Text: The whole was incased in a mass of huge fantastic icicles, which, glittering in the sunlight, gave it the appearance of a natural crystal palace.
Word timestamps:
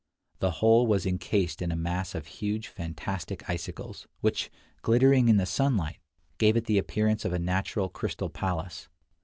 The 0.39 0.49
whole 0.65 0.87
was 0.87 1.05
incased 1.05 1.61
in 1.61 1.71
a 1.71 1.75
mass 1.75 2.15
of 2.15 2.25
huge 2.25 2.69
fantastic 2.69 3.47
icicles, 3.47 4.07
which, 4.19 4.49
glittering 4.81 5.29
in 5.29 5.37
the 5.37 5.45
sunlight, 5.45 5.99
gave 6.39 6.57
it 6.57 6.65
the 6.65 6.79
appearance 6.79 7.23
of 7.23 7.33
a 7.33 7.37
natural 7.37 7.87
crystal 7.87 8.31
palace. 8.31 8.87